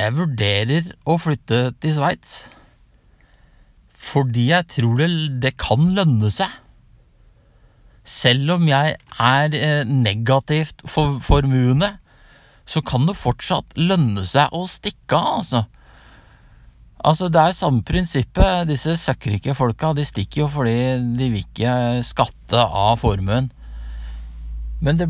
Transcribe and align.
jeg 0.00 0.16
vurderer 0.16 0.90
å 1.04 1.18
flytte 1.20 1.70
til 1.82 1.94
Sveits. 1.98 2.40
Fordi 4.00 4.48
jeg 4.48 4.68
tror 4.72 5.02
det, 5.02 5.10
det 5.44 5.54
kan 5.60 5.90
lønne 5.96 6.30
seg. 6.32 6.52
Selv 8.06 8.56
om 8.56 8.64
jeg 8.68 8.96
er 9.20 9.56
eh, 9.58 9.82
negativt 9.84 10.86
for, 10.88 11.18
formuende, 11.22 11.92
så 12.64 12.80
kan 12.86 13.04
det 13.08 13.18
fortsatt 13.18 13.76
lønne 13.76 14.24
seg 14.28 14.54
å 14.56 14.64
stikke 14.70 15.18
av, 15.18 15.42
altså. 15.42 15.64
Altså, 17.00 17.30
det 17.32 17.40
er 17.40 17.56
samme 17.56 17.80
prinsippet. 17.86 18.66
Disse 18.68 18.92
søkkrike 19.00 19.54
folka, 19.56 19.94
de 19.96 20.04
stikker 20.04 20.42
jo 20.42 20.48
fordi 20.52 20.76
de 21.16 21.30
vil 21.32 21.46
ikke 21.46 21.72
skatte 22.04 22.60
av 22.60 22.98
formuen. 23.00 23.48
Men 24.84 25.00
det, 25.00 25.08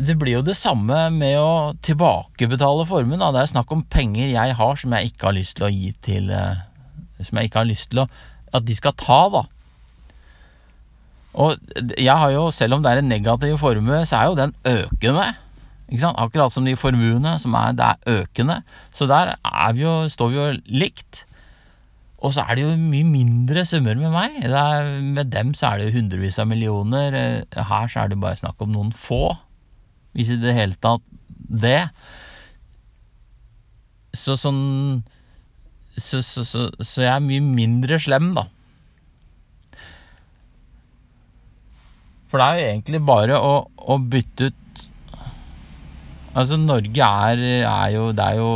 det 0.00 0.16
blir 0.18 0.38
jo 0.38 0.44
det 0.44 0.56
samme 0.56 0.96
med 1.12 1.36
å 1.40 1.76
tilbakebetale 1.84 2.86
formuen. 2.88 3.20
Det 3.20 3.42
er 3.42 3.52
snakk 3.52 3.72
om 3.74 3.84
penger 3.92 4.32
jeg 4.32 4.56
har 4.56 4.80
som 4.80 4.96
jeg 4.96 5.12
ikke 5.12 5.28
har 5.28 5.36
lyst 5.36 5.58
til 5.58 5.68
å 5.68 5.72
gi 5.74 5.92
til 6.04 6.30
eh, 6.34 6.62
Som 7.26 7.38
jeg 7.38 7.50
ikke 7.50 7.60
har 7.60 7.68
lyst 7.68 7.90
til 7.92 8.02
å, 8.04 8.06
at 8.56 8.64
de 8.64 8.76
skal 8.76 8.96
ta, 8.96 9.20
da. 9.34 9.42
Og 11.40 11.74
jeg 12.00 12.16
har 12.16 12.32
jo, 12.34 12.48
selv 12.54 12.78
om 12.78 12.82
det 12.82 12.90
er 12.90 13.02
en 13.02 13.10
negativ 13.12 13.58
formue, 13.60 14.00
så 14.08 14.18
er 14.18 14.30
jo 14.30 14.38
den 14.38 14.54
økende. 14.66 15.26
Ikke 15.90 16.02
sant? 16.02 16.18
Akkurat 16.22 16.54
som 16.54 16.64
de 16.66 16.74
formuene, 16.80 17.36
som 17.42 17.54
er, 17.58 17.76
det 17.76 17.90
er 17.90 18.22
økende. 18.22 18.60
Så 18.96 19.06
der 19.10 19.34
er 19.36 19.76
vi 19.76 19.84
jo, 19.84 19.92
står 20.10 20.32
vi 20.32 20.40
jo 20.40 20.48
likt. 20.80 21.26
Og 22.24 22.34
så 22.34 22.44
er 22.48 22.56
det 22.56 22.64
jo 22.64 22.72
mye 22.80 23.06
mindre 23.06 23.66
summer 23.68 24.00
med 24.00 24.16
meg. 24.16 24.40
Er, 24.48 24.90
med 25.04 25.30
dem 25.32 25.52
så 25.56 25.70
er 25.70 25.78
det 25.80 25.90
jo 25.90 25.98
hundrevis 26.00 26.40
av 26.40 26.48
millioner. 26.50 27.20
Her 27.52 27.92
så 27.92 28.02
er 28.02 28.12
det 28.12 28.20
bare 28.24 28.40
snakk 28.40 28.60
om 28.64 28.72
noen 28.72 28.92
få. 28.96 29.36
Hvis 30.16 30.32
i 30.34 30.38
det 30.42 30.56
hele 30.56 30.78
tatt 30.82 31.04
det. 31.50 31.88
Så 34.16 34.36
sånn 34.38 35.02
så, 36.00 36.22
så, 36.22 36.44
så, 36.46 36.70
så, 36.78 37.02
jeg 37.02 37.12
er 37.12 37.22
mye 37.24 37.42
mindre 37.44 37.98
slem, 38.00 38.30
da. 38.36 38.46
For 42.30 42.40
det 42.40 42.46
er 42.46 42.56
jo 42.56 42.68
egentlig 42.70 43.00
bare 43.04 43.38
å, 43.42 43.54
å 43.66 43.98
bytte 43.98 44.50
ut 44.50 44.56
Altså, 46.30 46.54
Norge 46.62 47.02
er, 47.02 47.40
er, 47.66 47.86
jo 47.90 48.04
Det 48.14 48.22
er 48.22 48.36
jo 48.38 48.50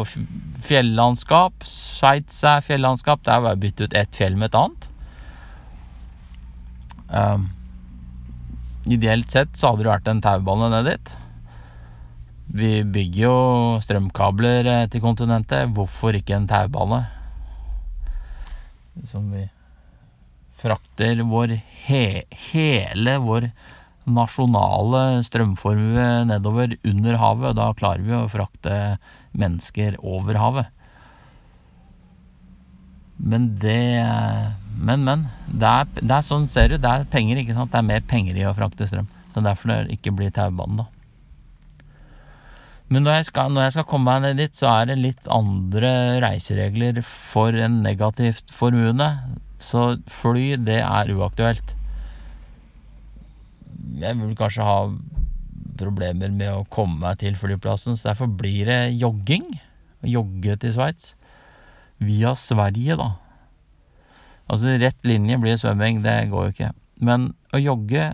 fjellandskap. 0.63 1.65
Sveits 1.67 2.37
er 2.47 2.63
fjellandskap. 2.63 3.25
Det 3.27 3.33
er 3.35 3.43
bare 3.43 3.59
å 3.59 3.63
bytte 3.65 3.89
ut 3.89 3.97
ett 3.99 4.15
fjell 4.15 4.39
med 4.39 4.53
et 4.53 4.59
annet. 4.61 4.87
Um, 7.11 7.49
ideelt 8.87 9.35
sett 9.35 9.59
så 9.59 9.73
hadde 9.73 9.83
det 9.83 9.91
vært 9.91 10.13
en 10.13 10.23
taubane 10.23 10.71
ned 10.71 10.87
dit. 10.93 11.13
Vi 12.53 12.85
bygger 12.85 13.23
jo 13.25 13.37
strømkabler 13.83 14.69
eh, 14.69 14.87
til 14.93 15.03
kontinentet. 15.05 15.73
Hvorfor 15.75 16.17
ikke 16.17 16.37
en 16.37 16.49
taubane? 16.51 17.05
Som 19.09 19.31
vi 19.33 19.47
frakter 20.61 21.25
vår 21.29 21.57
he 21.85 22.25
hele 22.51 23.17
vår 23.21 23.49
nasjonale 24.05 25.25
strømformue 25.25 26.25
nedover 26.29 26.77
under 26.85 27.19
havet. 27.21 27.57
Da 27.57 27.73
klarer 27.77 28.05
vi 28.05 28.17
å 28.17 28.31
frakte 28.33 28.99
mennesker 29.33 29.99
over 30.05 30.39
havet. 30.41 30.71
Men 33.19 33.55
det 33.63 33.81
Men, 34.75 35.05
men. 35.07 35.29
Det 35.47 35.69
er, 35.71 35.87
det 36.03 36.11
er 36.11 36.25
sånn 36.27 36.49
ser 36.51 36.73
du. 36.73 36.79
Det 36.83 36.91
er 36.91 37.05
penger, 37.07 37.39
ikke 37.39 37.55
sant. 37.55 37.71
Det 37.71 37.79
er 37.79 37.87
mer 37.87 38.03
penger 38.11 38.37
i 38.37 38.47
å 38.49 38.55
frakte 38.57 38.89
strøm. 38.91 39.07
Det 39.31 39.39
er 39.39 39.47
derfor 39.47 39.71
det 39.71 39.95
ikke 39.95 40.13
blir 40.19 40.33
taubane, 40.35 40.83
da. 40.83 40.94
Men 42.95 43.07
når 43.07 43.19
jeg, 43.19 43.31
skal, 43.33 43.51
når 43.51 43.67
jeg 43.67 43.77
skal 43.79 43.89
komme 43.91 44.13
meg 44.13 44.23
ned 44.23 44.43
dit, 44.45 44.55
så 44.55 44.69
er 44.71 44.91
det 44.93 45.01
litt 45.01 45.31
andre 45.33 45.95
reiseregler 46.23 47.01
for 47.07 47.57
en 47.59 47.81
negativt 47.83 48.55
formuende. 48.55 49.09
Så 49.59 49.97
fly, 50.13 50.53
det 50.63 50.83
er 50.85 51.11
uaktuelt 51.15 51.75
jeg 54.01 54.19
vil 54.19 54.37
kanskje 54.39 54.67
ha 54.67 54.79
problemer 55.79 56.33
med 56.35 56.51
å 56.53 56.67
komme 56.71 57.01
meg 57.03 57.21
til 57.23 57.37
flyplassen, 57.39 57.99
så 57.99 58.13
derfor 58.13 58.31
blir 58.31 58.69
det 58.71 58.95
jogging. 59.01 59.47
Jogge 60.05 60.57
til 60.61 60.75
Sveits. 60.75 61.15
Via 62.03 62.35
Sverige, 62.39 62.99
da. 63.01 63.11
Altså 64.51 64.75
rett 64.81 65.07
linje 65.09 65.39
blir 65.41 65.59
svømming, 65.59 66.03
det 66.05 66.19
går 66.33 66.49
jo 66.49 66.55
ikke. 66.55 66.73
Men 67.05 67.33
å 67.55 67.61
jogge, 67.63 68.11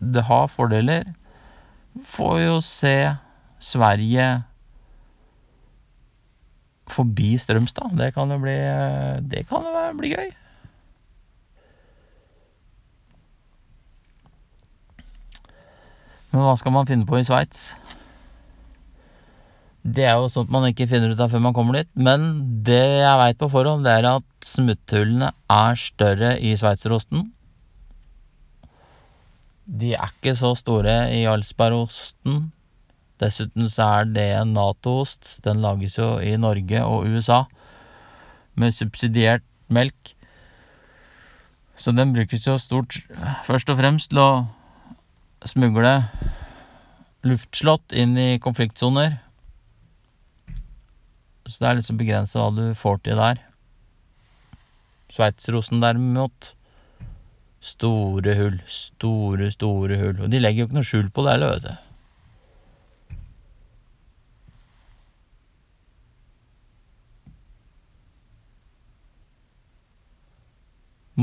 det 0.00 0.24
har 0.28 0.50
fordeler. 0.52 1.12
Får 2.04 2.40
jo 2.42 2.56
se 2.64 2.96
Sverige 3.64 4.28
forbi 6.92 7.34
Strømstad. 7.40 7.96
Det 7.96 8.12
kan 8.14 8.30
jo 8.30 8.40
bli 8.42 8.56
Det 9.30 9.46
kan 9.48 9.64
jo 9.64 9.84
bli 9.98 10.12
gøy. 10.12 10.32
Men 16.34 16.42
hva 16.42 16.56
skal 16.58 16.74
man 16.74 16.88
finne 16.88 17.06
på 17.06 17.20
i 17.20 17.26
Sveits? 17.26 17.68
Det 19.84 20.06
er 20.08 20.16
jo 20.16 20.30
sånt 20.32 20.50
man 20.50 20.64
ikke 20.66 20.88
finner 20.88 21.12
ut 21.12 21.20
av 21.20 21.30
før 21.30 21.42
man 21.44 21.54
kommer 21.54 21.78
dit. 21.78 21.90
Men 21.94 22.24
det 22.66 22.82
jeg 23.04 23.20
veit 23.20 23.38
på 23.38 23.50
forhånd, 23.52 23.84
det 23.86 23.92
er 24.00 24.08
at 24.16 24.26
smutthullene 24.48 25.30
er 25.52 25.78
større 25.78 26.32
i 26.40 26.54
sveitserosten. 26.58 27.28
De 29.64 29.92
er 29.94 30.10
ikke 30.10 30.34
så 30.36 30.54
store 30.58 30.96
i 31.14 31.22
Jarlsbergosten. 31.22 32.48
Dessuten 33.22 33.68
så 33.70 33.86
er 34.00 34.10
det 34.10 34.26
en 34.34 34.54
Nato-ost. 34.56 35.36
Den 35.44 35.62
lages 35.62 35.98
jo 35.98 36.16
i 36.18 36.34
Norge 36.40 36.82
og 36.82 37.06
USA 37.06 37.44
med 38.58 38.74
subsidiert 38.74 39.44
melk. 39.68 40.14
Så 41.76 41.94
den 41.94 42.14
brukes 42.14 42.46
jo 42.46 42.56
stort 42.58 43.00
først 43.46 43.70
og 43.70 43.78
fremst 43.80 44.10
til 44.12 44.22
å 44.22 44.30
smugle 45.44 45.94
luftslott 47.26 47.94
inn 47.96 48.18
i 48.20 48.38
konfliktsoner. 48.42 49.18
Så 51.44 51.60
det 51.60 51.70
er 51.70 51.80
liksom 51.80 51.98
begrensa 52.00 52.40
hva 52.40 52.52
du 52.54 52.78
får 52.78 53.02
til 53.04 53.20
der. 53.20 53.40
Sveitserosen 55.14 55.82
derimot 55.82 56.54
Store 57.64 58.34
hull. 58.36 58.58
Store, 58.68 59.48
store 59.50 59.96
hull. 59.96 60.18
Og 60.20 60.28
de 60.28 60.40
legger 60.42 60.64
jo 60.64 60.68
ikke 60.68 60.76
noe 60.76 60.88
skjul 60.88 61.06
på 61.14 61.24
det 61.24 61.36
heller, 61.36 61.54
vet 61.54 61.64
du. 61.64 61.83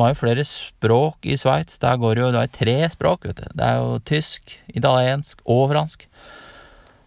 Har 0.02 0.14
jo 0.14 0.20
flere 0.20 0.46
språk 0.48 1.26
i 1.30 1.38
Sveits. 1.40 1.80
Der 1.82 2.00
går 2.02 2.16
det 2.16 2.24
jo 2.24 2.32
det 2.36 2.42
er 2.44 2.54
tre 2.56 2.76
språk, 2.94 3.26
vet 3.30 3.42
du. 3.42 3.48
Det 3.58 3.68
er 3.68 3.80
jo 3.80 4.00
tysk, 4.08 4.56
italiensk 4.74 5.42
og 5.46 5.70
fransk. 5.72 6.06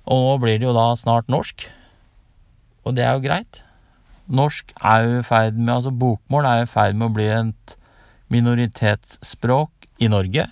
Og 0.05 0.21
nå 0.21 0.35
blir 0.43 0.59
det 0.61 0.69
jo 0.69 0.75
da 0.77 0.91
snart 1.01 1.31
norsk. 1.33 1.67
Og 2.85 2.97
det 2.97 3.05
er 3.05 3.17
jo 3.17 3.25
greit. 3.25 3.63
Norsk 4.29 4.73
er 4.81 5.05
jo 5.05 5.21
i 5.21 5.25
ferd 5.27 5.57
med 5.61 5.75
Altså 5.75 5.93
bokmål 5.93 6.49
er 6.49 6.65
i 6.65 6.69
ferd 6.71 6.97
med 6.97 7.11
å 7.11 7.15
bli 7.17 7.29
et 7.33 7.77
minoritetsspråk 8.33 9.89
i 10.01 10.09
Norge. 10.13 10.47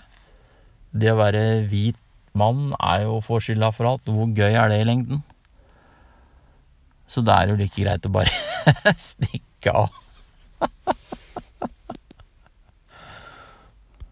Det 0.93 1.11
å 1.11 1.19
være 1.19 1.43
hvit 1.69 1.99
mann 2.37 2.73
er 2.79 3.05
jo 3.05 3.21
skylda 3.21 3.71
for 3.73 3.93
alt. 3.93 4.09
Hvor 4.09 4.29
gøy 4.29 4.53
er 4.53 4.69
det 4.69 4.81
i 4.81 4.89
lengden? 4.89 5.23
Så 7.07 7.21
det 7.21 7.33
er 7.33 7.51
jo 7.51 7.59
like 7.59 7.77
greit 7.77 8.05
å 8.07 8.13
bare 8.13 8.33
stikke 9.11 9.73
av. 9.73 9.99